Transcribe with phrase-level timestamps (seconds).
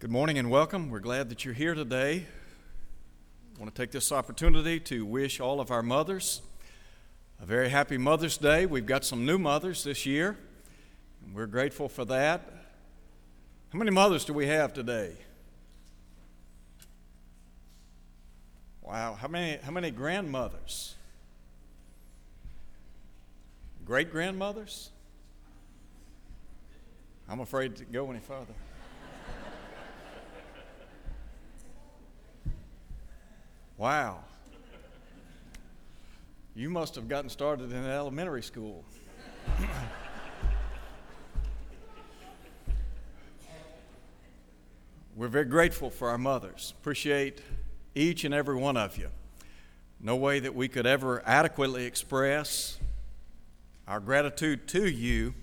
[0.00, 0.90] Good morning and welcome.
[0.90, 2.24] We're glad that you're here today.
[3.56, 6.40] I want to take this opportunity to wish all of our mothers
[7.42, 8.64] a very happy Mother's Day.
[8.64, 10.38] We've got some new mothers this year,
[11.24, 12.48] and we're grateful for that.
[13.72, 15.14] How many mothers do we have today?
[18.80, 20.94] Wow, how many how many grandmothers?
[23.84, 24.90] Great grandmothers?
[27.28, 28.54] I'm afraid to go any further.
[33.78, 34.24] Wow.
[36.56, 38.84] You must have gotten started in elementary school.
[45.14, 46.74] We're very grateful for our mothers.
[46.80, 47.40] Appreciate
[47.94, 49.10] each and every one of you.
[50.00, 52.78] No way that we could ever adequately express
[53.86, 55.34] our gratitude to you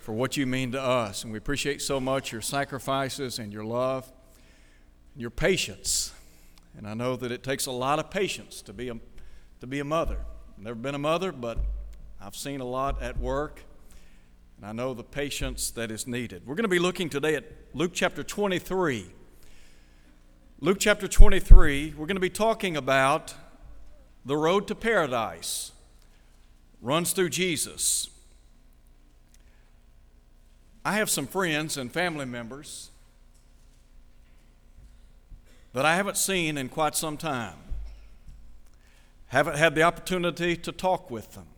[0.00, 1.22] for what you mean to us.
[1.22, 4.10] And we appreciate so much your sacrifices and your love,
[5.14, 6.12] and your patience
[6.76, 8.96] and I know that it takes a lot of patience to be a,
[9.60, 10.18] to be a mother.
[10.56, 11.58] I've never been a mother, but
[12.20, 13.62] I've seen a lot at work,
[14.56, 16.46] and I know the patience that is needed.
[16.46, 19.06] We're going to be looking today at Luke chapter 23.
[20.60, 23.34] Luke chapter 23, we're going to be talking about
[24.24, 25.72] the road to paradise
[26.80, 28.08] runs through Jesus.
[30.84, 32.90] I have some friends and family members
[35.76, 37.58] that I haven't seen in quite some time.
[39.26, 41.48] Haven't had the opportunity to talk with them.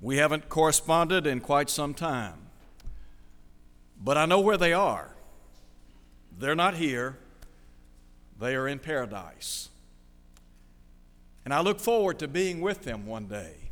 [0.00, 2.48] We haven't corresponded in quite some time.
[4.02, 5.14] But I know where they are.
[6.36, 7.18] They're not here,
[8.40, 9.68] they are in paradise.
[11.44, 13.70] And I look forward to being with them one day,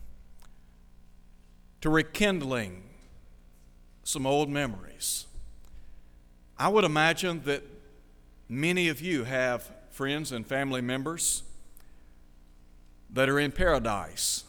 [1.80, 2.84] to rekindling
[4.04, 5.26] some old memories.
[6.56, 7.64] I would imagine that
[8.52, 11.44] Many of you have friends and family members
[13.08, 14.42] that are in paradise.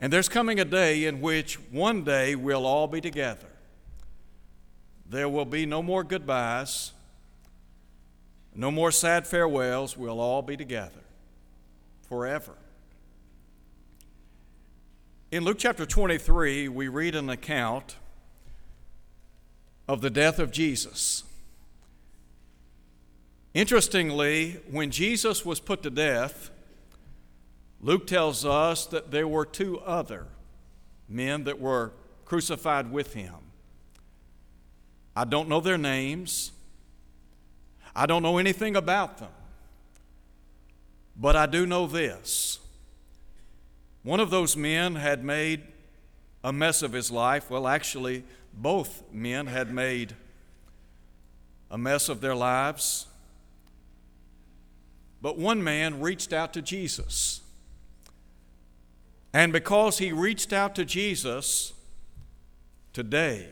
[0.00, 3.46] And there's coming a day in which one day we'll all be together.
[5.08, 6.90] There will be no more goodbyes,
[8.56, 9.96] no more sad farewells.
[9.96, 11.04] We'll all be together
[12.08, 12.54] forever.
[15.30, 17.94] In Luke chapter 23, we read an account
[19.86, 21.22] of the death of Jesus.
[23.52, 26.50] Interestingly, when Jesus was put to death,
[27.80, 30.26] Luke tells us that there were two other
[31.08, 31.92] men that were
[32.24, 33.34] crucified with him.
[35.16, 36.52] I don't know their names.
[37.94, 39.32] I don't know anything about them.
[41.16, 42.60] But I do know this.
[44.02, 45.62] One of those men had made
[46.44, 47.50] a mess of his life.
[47.50, 48.24] Well, actually,
[48.54, 50.14] both men had made
[51.70, 53.06] a mess of their lives.
[55.22, 57.42] But one man reached out to Jesus.
[59.32, 61.72] And because he reached out to Jesus,
[62.92, 63.48] today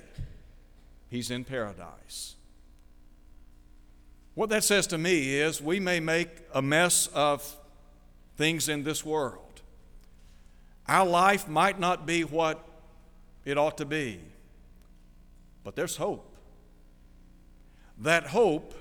[1.09, 2.35] he's in paradise.
[4.35, 7.57] What that says to me is we may make a mess of
[8.37, 9.63] things in this world.
[10.87, 12.65] Our life might not be what
[13.45, 14.21] it ought to be,
[15.65, 16.37] but there's hope.
[17.99, 18.75] That hope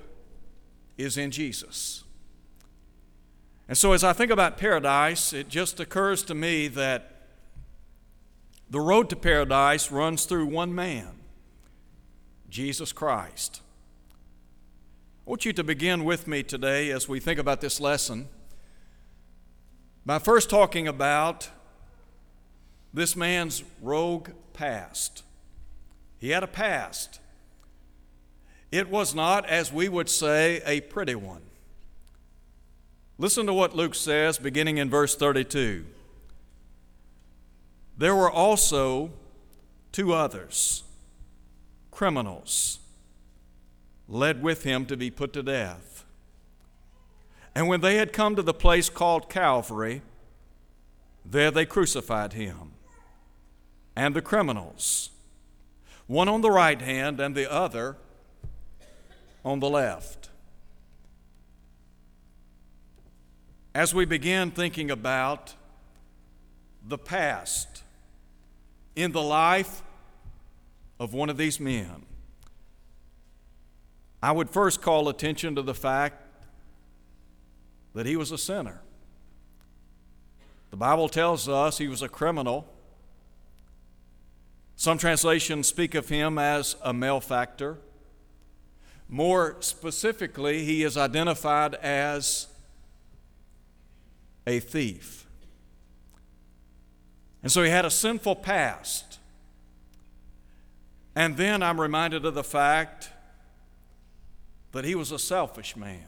[0.96, 2.04] is in Jesus.
[3.68, 7.18] And so, as I think about paradise, it just occurs to me that
[8.70, 11.20] the road to paradise runs through one man,
[12.48, 13.60] Jesus Christ.
[15.26, 18.28] I want you to begin with me today as we think about this lesson
[20.06, 21.50] by first talking about
[22.94, 25.22] this man's rogue past.
[26.16, 27.20] He had a past.
[28.72, 31.42] It was not, as we would say, a pretty one.
[33.18, 35.84] Listen to what Luke says beginning in verse 32.
[37.96, 39.10] There were also
[39.90, 40.84] two others,
[41.90, 42.78] criminals,
[44.08, 46.04] led with him to be put to death.
[47.56, 50.02] And when they had come to the place called Calvary,
[51.24, 52.72] there they crucified him
[53.98, 55.10] and the criminals,
[56.06, 57.96] one on the right hand and the other
[59.44, 60.28] on the left.
[63.78, 65.54] As we begin thinking about
[66.84, 67.84] the past
[68.96, 69.84] in the life
[70.98, 72.04] of one of these men,
[74.20, 76.20] I would first call attention to the fact
[77.94, 78.80] that he was a sinner.
[80.72, 82.66] The Bible tells us he was a criminal.
[84.74, 87.78] Some translations speak of him as a malefactor.
[89.08, 92.48] More specifically, he is identified as
[94.48, 95.26] a thief.
[97.42, 99.18] And so he had a sinful past.
[101.14, 103.10] And then I'm reminded of the fact
[104.72, 106.06] that he was a selfish man.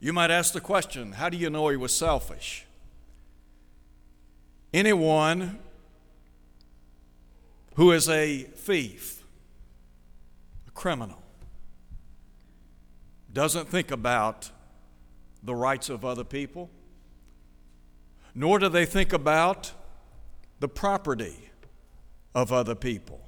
[0.00, 2.64] You might ask the question how do you know he was selfish?
[4.72, 5.58] Anyone
[7.74, 9.24] who is a thief,
[10.66, 11.22] a criminal,
[13.32, 14.50] doesn't think about
[15.48, 16.68] the rights of other people,
[18.34, 19.72] nor do they think about
[20.60, 21.50] the property
[22.34, 23.20] of other people.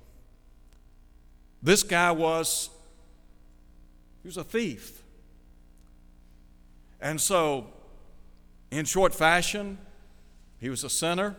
[1.62, 2.68] This guy was
[4.22, 5.02] he was a thief.
[7.00, 7.68] And so
[8.70, 9.78] in short fashion,
[10.58, 11.36] he was a sinner.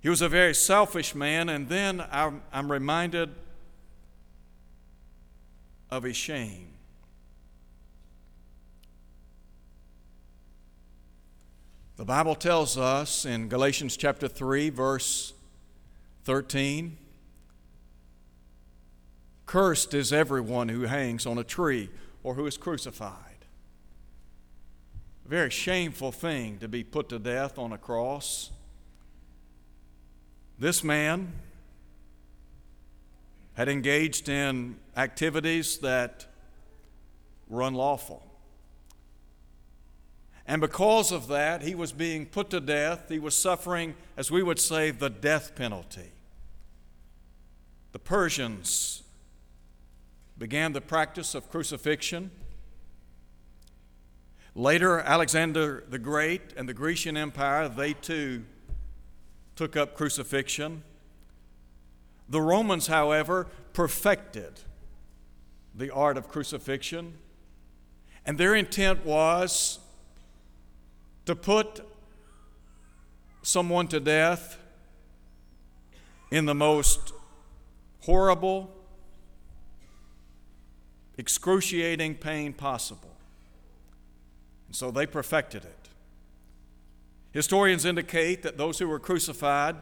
[0.00, 3.30] He was a very selfish man, and then I'm, I'm reminded
[5.90, 6.77] of his shame.
[11.98, 15.34] The Bible tells us in Galatians chapter 3, verse
[16.22, 16.96] 13
[19.46, 21.90] Cursed is everyone who hangs on a tree
[22.22, 23.46] or who is crucified.
[25.26, 28.52] A very shameful thing to be put to death on a cross.
[30.56, 31.32] This man
[33.54, 36.26] had engaged in activities that
[37.48, 38.27] were unlawful.
[40.48, 43.10] And because of that, he was being put to death.
[43.10, 46.10] He was suffering, as we would say, the death penalty.
[47.92, 49.02] The Persians
[50.38, 52.30] began the practice of crucifixion.
[54.54, 58.44] Later, Alexander the Great and the Grecian Empire, they too
[59.54, 60.82] took up crucifixion.
[62.26, 64.60] The Romans, however, perfected
[65.74, 67.18] the art of crucifixion,
[68.24, 69.80] and their intent was
[71.28, 71.82] to put
[73.42, 74.58] someone to death
[76.30, 77.12] in the most
[78.00, 78.74] horrible,
[81.18, 83.14] excruciating pain possible.
[84.68, 85.90] And so they perfected it.
[87.32, 89.76] Historians indicate that those who were crucified,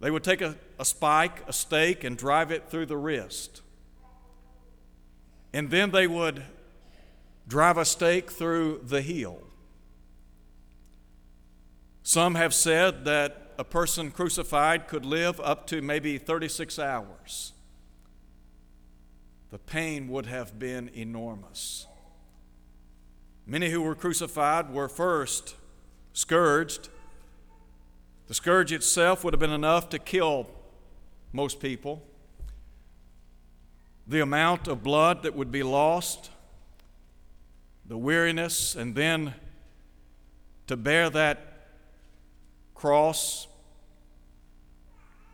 [0.00, 3.60] they would take a, a spike, a stake, and drive it through the wrist.
[5.52, 6.42] And then they would
[7.48, 9.42] drive a stake through the heel.
[12.02, 17.52] Some have said that a person crucified could live up to maybe 36 hours.
[19.50, 21.86] The pain would have been enormous.
[23.46, 25.54] Many who were crucified were first
[26.12, 26.88] scourged.
[28.26, 30.48] The scourge itself would have been enough to kill
[31.32, 32.02] most people.
[34.06, 36.30] The amount of blood that would be lost
[37.88, 39.34] the weariness, and then
[40.66, 41.68] to bear that
[42.74, 43.46] cross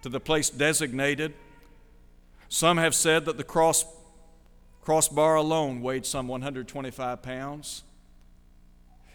[0.02, 1.32] to the place designated.
[2.48, 3.84] Some have said that the cross,
[4.82, 7.82] crossbar alone weighed some 125 pounds.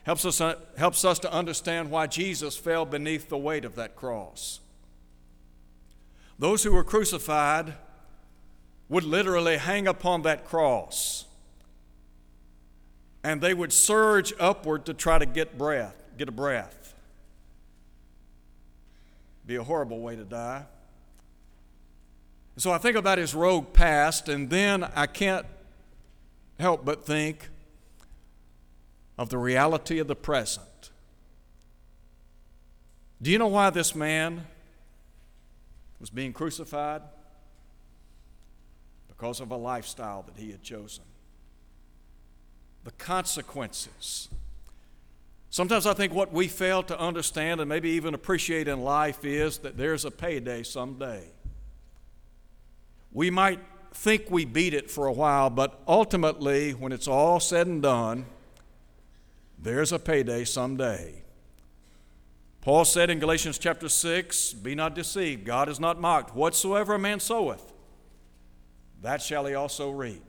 [0.04, 3.96] Helps us, uh, helps us to understand why Jesus fell beneath the weight of that
[3.96, 4.62] cross.
[6.40, 7.76] Those who were crucified
[8.90, 11.27] would literally hang upon that cross
[13.24, 16.94] and they would surge upward to try to get breath, get a breath.
[19.46, 20.66] Be a horrible way to die.
[22.58, 25.46] So I think about his rogue past, and then I can't
[26.60, 27.50] help but think
[29.18, 30.92] of the reality of the present.
[33.22, 34.46] Do you know why this man
[36.00, 37.02] was being crucified?
[39.08, 41.04] Because of a lifestyle that he had chosen
[42.88, 44.30] the consequences.
[45.50, 49.58] Sometimes I think what we fail to understand and maybe even appreciate in life is
[49.58, 51.26] that there's a payday someday.
[53.12, 53.60] We might
[53.94, 58.26] think we beat it for a while, but ultimately, when it's all said and done,
[59.60, 61.24] there's a payday someday.
[62.62, 66.34] Paul said in Galatians chapter 6 Be not deceived, God is not mocked.
[66.34, 67.74] Whatsoever a man soweth,
[69.02, 70.24] that shall he also reap.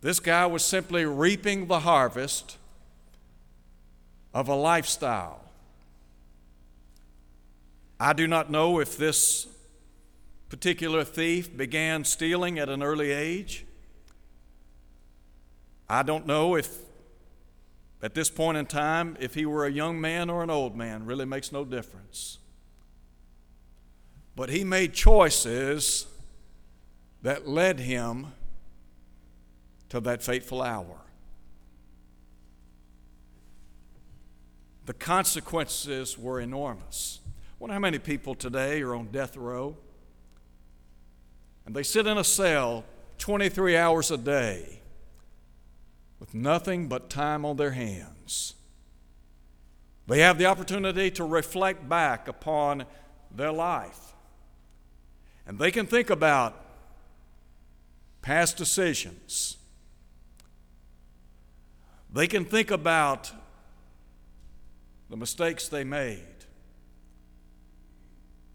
[0.00, 2.56] This guy was simply reaping the harvest
[4.32, 5.44] of a lifestyle.
[7.98, 9.48] I do not know if this
[10.48, 13.66] particular thief began stealing at an early age.
[15.88, 16.78] I don't know if
[18.00, 21.04] at this point in time, if he were a young man or an old man,
[21.04, 22.38] really makes no difference.
[24.36, 26.06] But he made choices
[27.22, 28.28] that led him
[29.88, 31.00] to that fateful hour.
[34.86, 37.20] The consequences were enormous.
[37.26, 39.76] I wonder how many people today are on death row
[41.68, 42.86] and they sit in a cell
[43.18, 44.80] 23 hours a day
[46.18, 48.54] with nothing but time on their hands.
[50.06, 52.86] They have the opportunity to reflect back upon
[53.30, 54.14] their life.
[55.46, 56.58] And they can think about
[58.22, 59.57] past decisions.
[62.12, 63.32] They can think about
[65.10, 66.24] the mistakes they made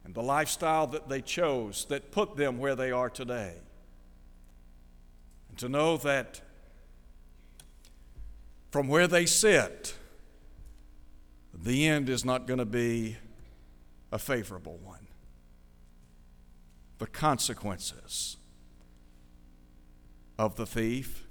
[0.03, 3.55] and the lifestyle that they chose that put them where they are today.
[5.49, 6.41] And to know that
[8.71, 9.95] from where they sit,
[11.53, 13.17] the end is not going to be
[14.11, 15.07] a favorable one.
[16.97, 18.37] The consequences
[20.37, 21.22] of the thief.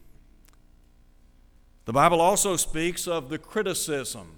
[1.84, 4.36] The Bible also speaks of the criticism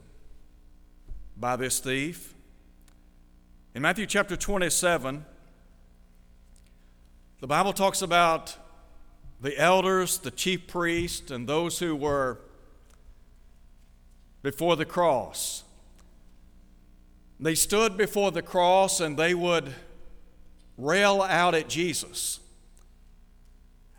[1.36, 2.32] by this thief.
[3.74, 5.26] In Matthew chapter 27,
[7.40, 8.56] the Bible talks about
[9.42, 12.38] the elders, the chief priests, and those who were
[14.42, 15.64] before the cross.
[17.38, 19.74] They stood before the cross and they would
[20.78, 22.40] rail out at Jesus.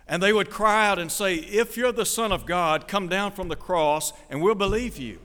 [0.07, 3.31] And they would cry out and say, If you're the Son of God, come down
[3.31, 5.19] from the cross and we'll believe you.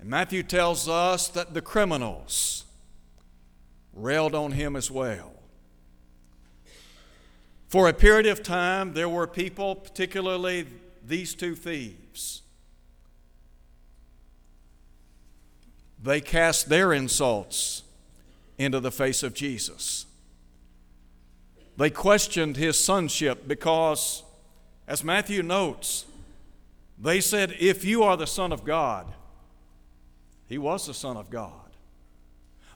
[0.00, 2.64] And Matthew tells us that the criminals
[3.92, 5.32] railed on him as well.
[7.68, 10.66] For a period of time, there were people, particularly
[11.04, 12.42] these two thieves,
[16.02, 17.82] they cast their insults
[18.58, 20.06] into the face of Jesus.
[21.76, 24.22] They questioned his sonship because,
[24.86, 26.06] as Matthew notes,
[26.98, 29.12] they said, If you are the Son of God,
[30.46, 31.52] he was the Son of God.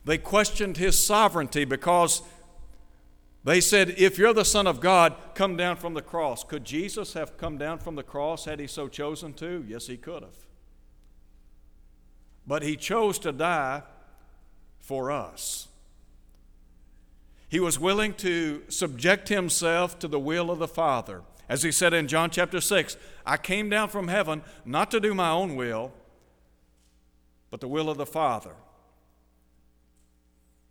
[0.05, 2.23] They questioned his sovereignty because
[3.45, 6.43] they said, If you're the Son of God, come down from the cross.
[6.43, 9.65] Could Jesus have come down from the cross had he so chosen to?
[9.69, 10.37] Yes, he could have.
[12.47, 13.83] But he chose to die
[14.81, 15.69] for us.
[17.49, 21.23] He was willing to subject himself to the will of the Father.
[21.49, 25.15] As he said in John chapter 6, I came down from heaven not to do
[25.15, 25.93] my own will,
[27.51, 28.53] but the will of the Father.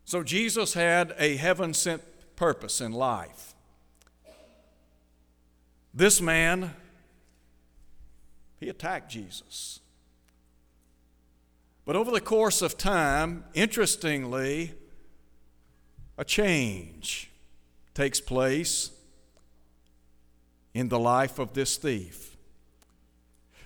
[0.05, 2.03] So Jesus had a heaven sent
[2.36, 3.55] purpose in life.
[5.93, 6.75] This man,
[8.60, 9.79] he attacked Jesus.
[11.86, 14.75] But over the course of time, interestingly,
[16.17, 17.29] a change
[17.93, 18.91] takes place
[20.74, 22.36] in the life of this thief.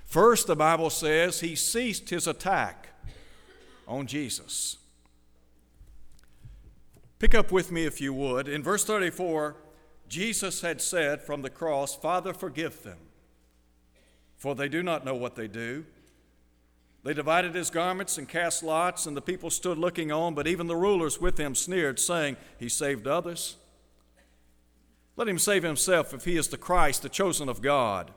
[0.06, 2.90] First, the Bible says he ceased his attack
[3.88, 4.78] on Jesus.
[7.20, 8.48] Pick up with me if you would.
[8.48, 9.56] In verse 34,
[10.10, 12.98] Jesus had said from the cross, Father, forgive them,
[14.38, 15.86] for they do not know what they do.
[17.04, 20.68] They divided his garments and cast lots, and the people stood looking on, but even
[20.68, 23.58] the rulers with him sneered, saying, He saved others.
[25.16, 28.12] Let him save himself if he is the Christ, the chosen of God.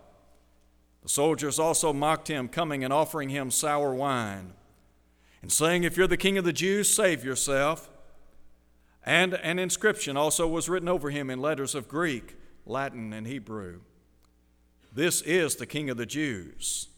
[1.03, 4.53] The soldiers also mocked him, coming and offering him sour wine
[5.45, 7.91] and saying, If you're the king of the Jews, save yourself.
[9.05, 13.81] And an inscription also was written over him in letters of Greek, Latin, and Hebrew
[14.91, 16.88] This is the king of the Jews.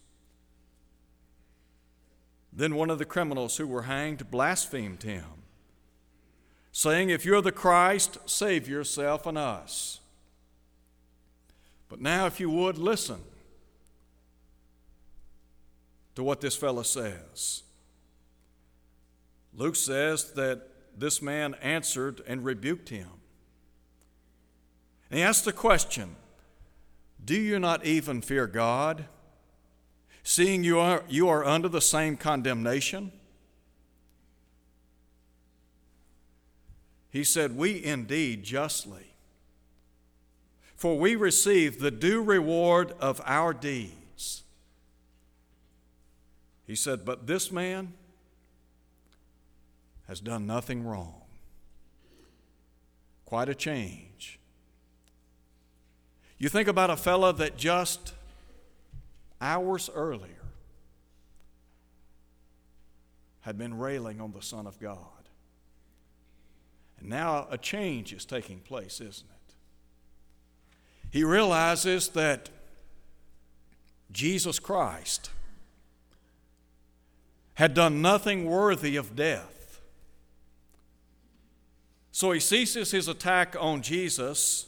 [2.56, 5.26] Then one of the criminals who were hanged blasphemed him,
[6.72, 10.00] saying, If you're the Christ, save yourself and us.
[11.90, 13.20] But now, if you would, listen
[16.14, 17.62] to what this fellow says.
[19.54, 20.66] Luke says that
[20.98, 23.08] this man answered and rebuked him.
[25.10, 26.16] And he asked the question
[27.22, 29.04] Do you not even fear God,
[30.26, 33.12] seeing you are, you are under the same condemnation?
[37.10, 39.14] He said, We indeed justly,
[40.74, 44.42] for we receive the due reward of our deeds.
[46.66, 47.92] He said, But this man,
[50.08, 51.22] has done nothing wrong.
[53.24, 54.40] Quite a change.
[56.38, 58.12] You think about a fellow that just
[59.40, 60.44] hours earlier
[63.40, 64.98] had been railing on the Son of God.
[66.98, 69.36] And now a change is taking place, isn't it?
[71.10, 72.50] he realizes that
[74.12, 75.30] Jesus Christ
[77.54, 79.80] had done nothing worthy of death.
[82.12, 84.66] So he ceases his attack on Jesus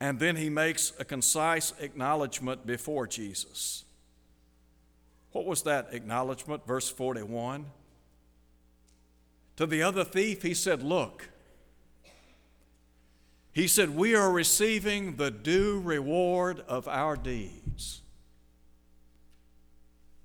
[0.00, 3.84] and then he makes a concise acknowledgement before Jesus.
[5.32, 6.66] What was that acknowledgement?
[6.66, 7.66] Verse 41.
[9.56, 11.28] To the other thief, he said, Look,
[13.52, 18.02] he said, We are receiving the due reward of our deeds.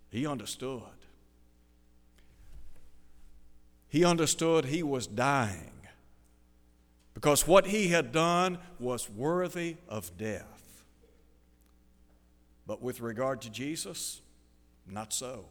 [0.09, 0.81] He understood.
[3.87, 5.78] He understood he was dying
[7.19, 10.85] because what he had done was worthy of death.
[12.65, 14.21] But with regard to Jesus,
[14.89, 15.43] not so.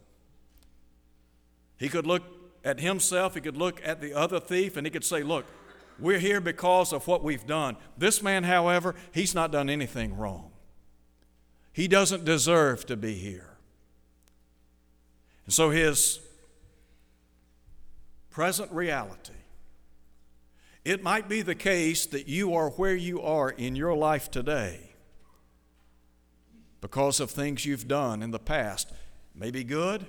[1.76, 2.22] He could look
[2.64, 5.44] at himself, he could look at the other thief, and he could say, Look,
[5.98, 7.76] we're here because of what we've done.
[7.98, 10.50] This man, however, he's not done anything wrong.
[11.74, 13.58] He doesn't deserve to be here.
[15.44, 16.18] And so his
[18.30, 19.34] present reality,
[20.88, 24.80] it might be the case that you are where you are in your life today
[26.80, 28.90] because of things you've done in the past.
[29.34, 30.06] Maybe good,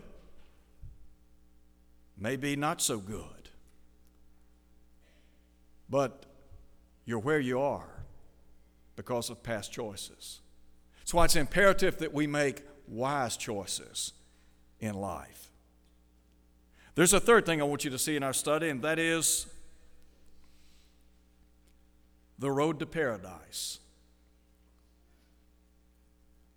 [2.18, 3.50] maybe not so good.
[5.90, 6.26] But
[7.04, 8.06] you're where you are
[8.96, 10.40] because of past choices.
[11.00, 14.14] That's why it's imperative that we make wise choices
[14.80, 15.50] in life.
[16.96, 19.46] There's a third thing I want you to see in our study, and that is
[22.40, 23.80] the road to paradise.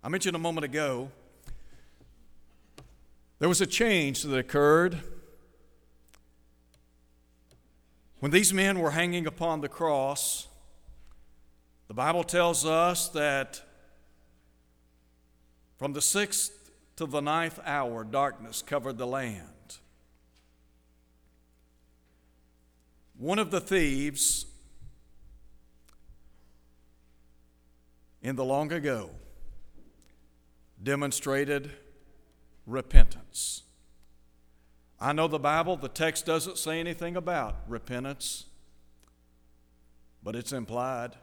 [0.03, 1.11] I mentioned a moment ago
[3.39, 4.99] there was a change that occurred
[8.23, 10.47] When these men were hanging upon the cross,
[11.89, 13.61] the Bible tells us that
[15.75, 19.79] from the sixth to the ninth hour, darkness covered the land.
[23.17, 24.45] One of the thieves
[28.23, 29.11] in the long ago
[30.81, 31.71] demonstrated
[32.65, 33.63] repentance.
[34.99, 38.45] I know the Bible, the text doesn't say anything about repentance,
[40.23, 41.15] but it's implied.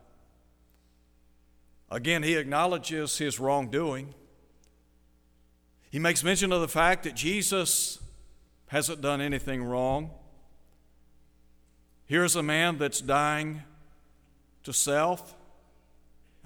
[1.90, 4.14] Again, he acknowledges his wrongdoing.
[5.90, 7.98] He makes mention of the fact that Jesus
[8.68, 10.10] hasn't done anything wrong.
[12.06, 13.62] Here's a man that's dying
[14.62, 15.34] to self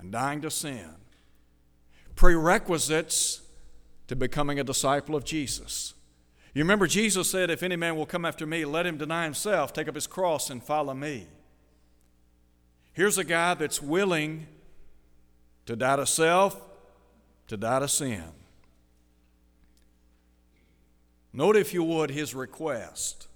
[0.05, 0.91] and dying to sin.
[2.15, 3.41] Prerequisites
[4.07, 5.95] to becoming a disciple of Jesus.
[6.53, 9.73] You remember Jesus said, If any man will come after me, let him deny himself,
[9.73, 11.27] take up his cross, and follow me.
[12.93, 14.47] Here's a guy that's willing
[15.65, 16.61] to die to self,
[17.49, 18.25] to die to sin.
[21.33, 23.27] Note, if you would, his request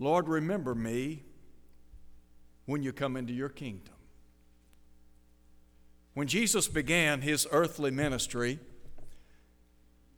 [0.00, 1.24] Lord, remember me
[2.68, 3.94] when you come into your kingdom.
[6.12, 8.58] When Jesus began his earthly ministry,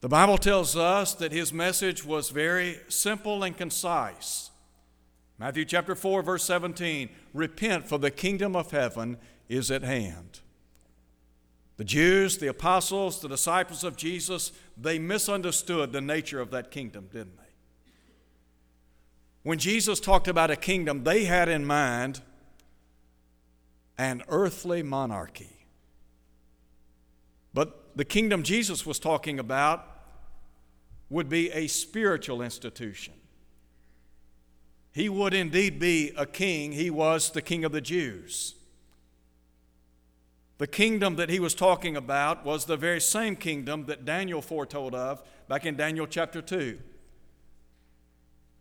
[0.01, 4.51] the Bible tells us that his message was very simple and concise.
[5.39, 10.41] Matthew chapter 4 verse 17, repent for the kingdom of heaven is at hand.
[11.77, 17.09] The Jews, the apostles, the disciples of Jesus, they misunderstood the nature of that kingdom,
[17.13, 17.45] didn't they?
[19.45, 22.23] When Jesus talked about a kingdom, they had in mind
[24.01, 25.67] an earthly monarchy.
[27.53, 29.87] But the kingdom Jesus was talking about
[31.11, 33.13] would be a spiritual institution.
[34.91, 36.73] He would indeed be a king.
[36.73, 38.55] He was the king of the Jews.
[40.57, 44.95] The kingdom that he was talking about was the very same kingdom that Daniel foretold
[44.95, 46.79] of back in Daniel chapter 2.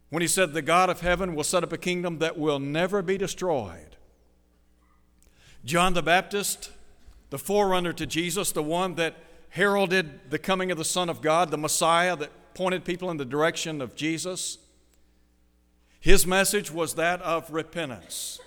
[0.10, 3.02] When he said, The God of heaven will set up a kingdom that will never
[3.02, 3.96] be destroyed.
[5.66, 6.72] John the Baptist,
[7.30, 9.16] the forerunner to Jesus, the one that
[9.50, 13.26] heralded the coming of the Son of God, the Messiah that pointed people in the
[13.26, 14.58] direction of Jesus.
[16.00, 18.40] His message was that of repentance.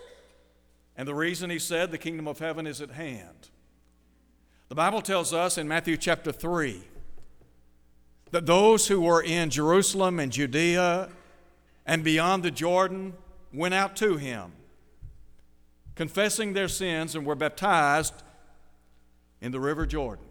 [0.97, 3.49] And the reason he said the kingdom of heaven is at hand.
[4.69, 6.83] The Bible tells us in Matthew chapter 3
[8.31, 11.11] that those who were in Jerusalem and Judea
[11.85, 13.15] and beyond the Jordan
[13.53, 14.53] went out to him,
[15.95, 18.15] confessing their sins, and were baptized
[19.41, 20.25] in the river Jordan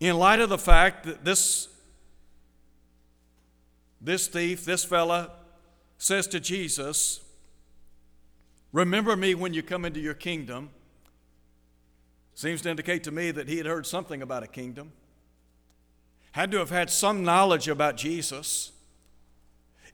[0.00, 1.68] in light of the fact that this,
[4.00, 5.32] this thief, this fella,
[5.98, 7.20] says to Jesus,
[8.72, 10.70] Remember me when you come into your kingdom.
[12.34, 14.92] Seems to indicate to me that he had heard something about a kingdom,
[16.32, 18.72] had to have had some knowledge about Jesus.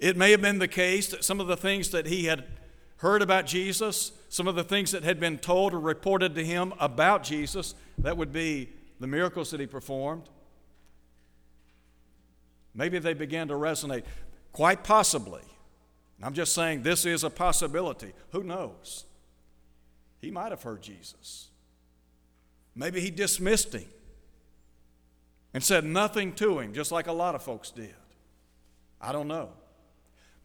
[0.00, 2.44] It may have been the case that some of the things that he had
[2.96, 6.72] heard about Jesus, some of the things that had been told or reported to him
[6.78, 10.28] about Jesus, that would be the miracles that he performed,
[12.74, 14.04] maybe they began to resonate.
[14.52, 15.42] Quite possibly.
[16.22, 18.12] I'm just saying this is a possibility.
[18.30, 19.04] Who knows?
[20.20, 21.48] He might have heard Jesus.
[22.74, 23.85] Maybe he dismissed him
[25.52, 27.94] and said nothing to him, just like a lot of folks did.
[29.00, 29.50] I don't know.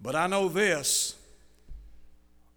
[0.01, 1.15] But I know this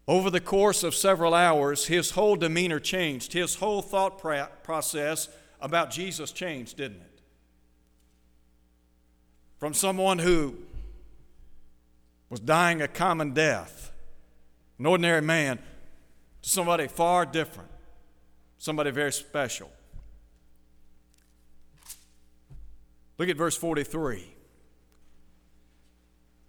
[0.09, 3.33] over the course of several hours, his whole demeanor changed.
[3.33, 4.19] His whole thought
[4.63, 5.29] process
[5.61, 7.21] about Jesus changed, didn't it?
[9.59, 10.57] From someone who
[12.29, 13.93] was dying a common death,
[14.79, 15.59] an ordinary man,
[16.43, 17.69] to somebody far different
[18.63, 19.69] somebody very special.
[23.19, 24.25] Look at verse 43.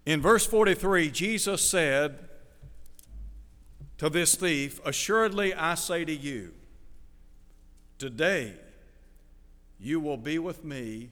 [0.06, 2.28] In verse 43, Jesus said
[4.04, 6.52] to this thief, Assuredly I say to you,
[7.96, 8.52] today
[9.80, 11.08] you will be with me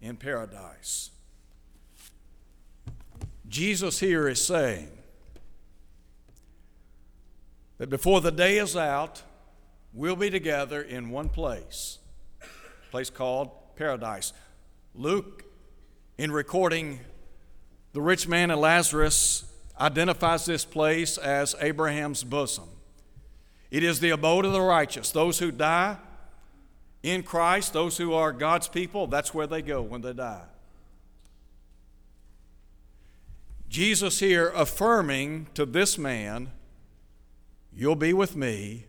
[0.00, 1.10] in paradise.
[3.46, 4.88] Jesus here is saying
[7.76, 9.22] that before the day is out,
[9.92, 11.98] we'll be together in one place,
[12.40, 14.32] a place called paradise.
[14.94, 15.44] Luke,
[16.16, 17.00] in recording
[17.92, 19.44] the rich man and Lazarus,
[19.78, 22.68] identifies this place as Abraham's bosom.
[23.70, 25.10] It is the abode of the righteous.
[25.10, 25.96] Those who die
[27.02, 30.44] in Christ, those who are God's people, that's where they go when they die.
[33.68, 36.50] Jesus here affirming to this man,
[37.76, 38.86] You'll be with me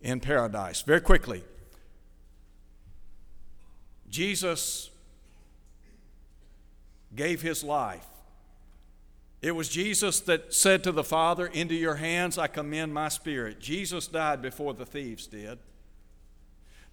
[0.00, 0.80] in paradise.
[0.80, 1.44] Very quickly,
[4.08, 4.90] Jesus
[7.14, 8.06] gave his life.
[9.46, 13.60] It was Jesus that said to the Father, Into your hands I commend my spirit.
[13.60, 15.60] Jesus died before the thieves did.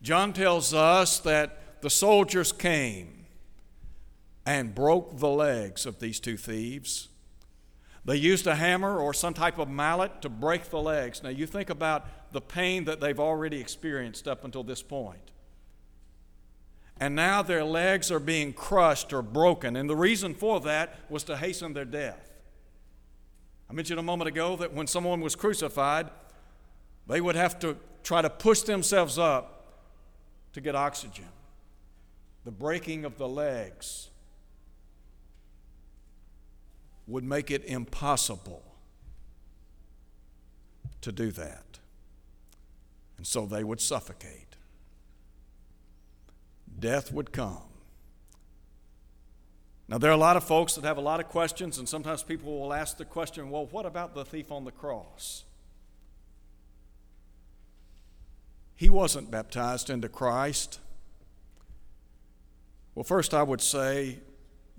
[0.04, 3.26] John tells us that the soldiers came
[4.46, 7.08] and broke the legs of these two thieves.
[8.06, 11.24] They used a hammer or some type of mallet to break the legs.
[11.24, 15.32] Now, you think about the pain that they've already experienced up until this point.
[17.00, 19.76] And now their legs are being crushed or broken.
[19.76, 22.30] And the reason for that was to hasten their death.
[23.74, 26.12] I mentioned a moment ago that when someone was crucified,
[27.08, 29.74] they would have to try to push themselves up
[30.54, 31.26] to get oxygen.
[32.46, 34.12] The breaking of the legs
[37.08, 38.62] would make it impossible
[41.02, 41.80] to do that.
[43.18, 44.56] And so they would suffocate.
[46.80, 47.73] Death would come.
[49.94, 52.24] Now, there are a lot of folks that have a lot of questions, and sometimes
[52.24, 55.44] people will ask the question well, what about the thief on the cross?
[58.76, 60.80] He wasn't baptized into Christ.
[62.96, 64.18] Well, first, I would say,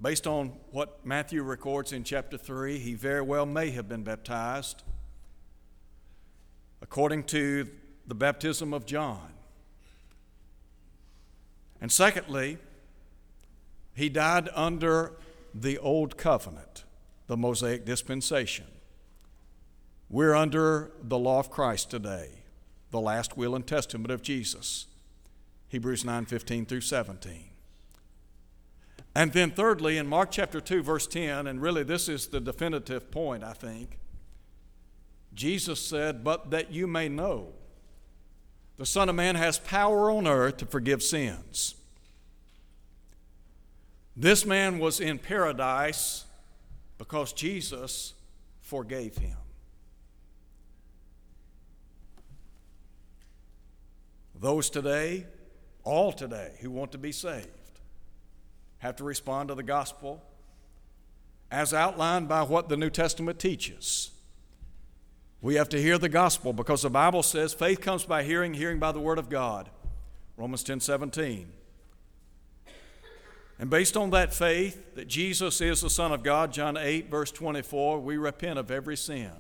[0.03, 4.83] based on what Matthew records in chapter 3, he very well may have been baptized.
[6.83, 7.69] According to
[8.05, 9.33] the baptism of John.
[11.81, 12.59] And secondly,
[13.95, 15.13] he died under
[15.55, 16.85] the old covenant,
[17.27, 18.67] the Mosaic dispensation.
[20.11, 22.43] We're under the law of Christ today,
[22.91, 24.87] the last will and testament of Jesus.
[25.69, 27.45] Hebrews 9 15 through 17.
[29.17, 33.13] And then, thirdly, in Mark chapter 2, verse 10, and really this is the definitive
[33.13, 33.99] point, I think,
[35.33, 37.53] Jesus said, But that you may know
[38.77, 41.77] the Son of Man has power on earth to forgive sins.
[44.17, 46.25] This man was in paradise
[46.99, 48.15] because Jesus
[48.61, 49.37] forgave him.
[54.41, 55.27] Those today,
[55.83, 57.49] all today, who want to be saved,
[58.79, 60.23] have to respond to the gospel
[61.51, 64.11] as outlined by what the New Testament teaches.
[65.41, 68.79] We have to hear the gospel because the Bible says faith comes by hearing, hearing
[68.79, 69.71] by the word of God.
[70.37, 71.53] Romans 10 17.
[73.59, 77.31] And based on that faith that Jesus is the Son of God, John 8, verse
[77.31, 79.31] 24, we repent of every sin.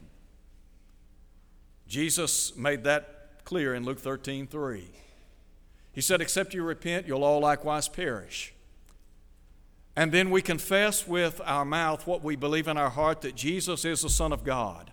[1.88, 4.88] Jesus made that clear in Luke 13 3.
[5.92, 8.52] He said, Except you repent, you'll all likewise perish.
[9.96, 13.84] and then we confess with our mouth what we believe in our heart that Jesus
[13.84, 14.90] is the Son of God.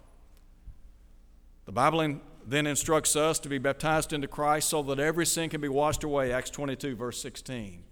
[1.65, 5.61] The Bible then instructs us to be baptized into Christ so that every sin can
[5.61, 7.83] be washed away, Acts 22, verse 16.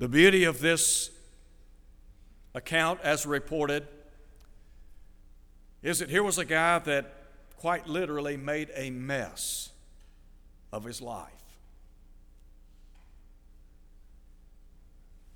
[0.00, 1.10] The beauty of this
[2.54, 3.86] account, as reported,
[5.82, 7.12] is that here was a guy that
[7.58, 9.68] quite literally made a mess
[10.72, 11.28] of his life.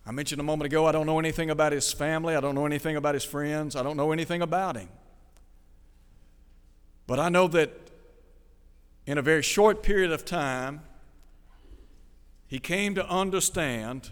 [0.06, 2.64] I mentioned a moment ago, I don't know anything about his family, I don't know
[2.64, 4.88] anything about his friends, I don't know anything about him.
[7.06, 7.70] But I know that
[9.04, 10.80] in a very short period of time,
[12.46, 14.10] he came to understand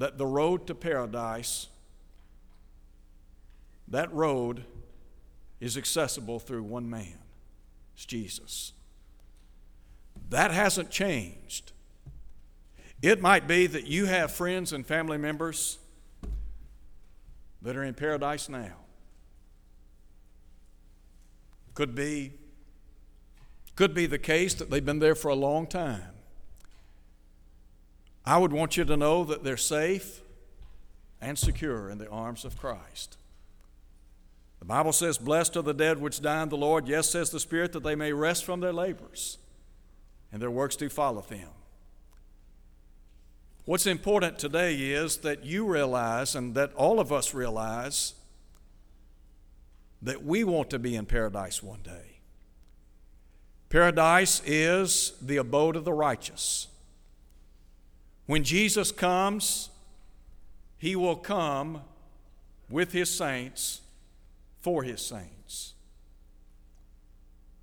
[0.00, 1.66] that the road to paradise,
[3.86, 4.64] that road
[5.60, 7.18] is accessible through one man.
[7.94, 8.72] It's Jesus.
[10.30, 11.72] That hasn't changed.
[13.02, 15.78] It might be that you have friends and family members
[17.60, 18.76] that are in paradise now.
[21.74, 22.32] Could be,
[23.76, 26.14] could be the case that they've been there for a long time.
[28.30, 30.20] I would want you to know that they're safe
[31.20, 33.16] and secure in the arms of Christ.
[34.60, 36.86] The Bible says, Blessed are the dead which die in the Lord.
[36.86, 39.38] Yes, says the Spirit, that they may rest from their labors,
[40.30, 41.48] and their works do follow them.
[43.64, 48.14] What's important today is that you realize, and that all of us realize,
[50.02, 52.20] that we want to be in paradise one day.
[53.70, 56.68] Paradise is the abode of the righteous.
[58.30, 59.70] When Jesus comes,
[60.78, 61.82] he will come
[62.68, 63.80] with his saints
[64.60, 65.74] for his saints.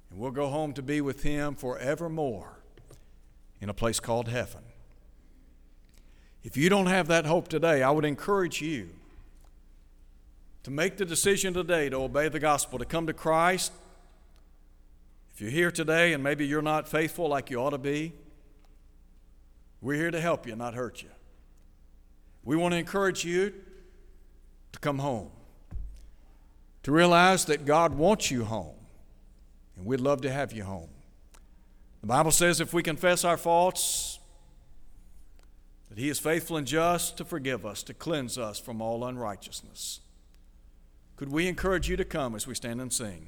[0.10, 2.60] And we'll go home to be with him forevermore
[3.62, 4.60] in a place called heaven.
[6.44, 8.90] If you don't have that hope today, I would encourage you
[10.64, 13.72] to make the decision today to obey the gospel, to come to Christ.
[15.34, 18.12] If you're here today and maybe you're not faithful like you ought to be,
[19.82, 21.10] we're here to help you, not hurt you.
[22.44, 23.54] We want to encourage you
[24.72, 25.30] to come home,
[26.84, 28.76] to realize that God wants you home,
[29.76, 30.90] and we'd love to have you home.
[32.02, 34.20] The Bible says if we confess our faults,
[35.90, 40.02] that He is faithful and just to forgive us, to cleanse us from all unrighteousness.
[41.16, 43.28] Could we encourage you to come as we stand and sing?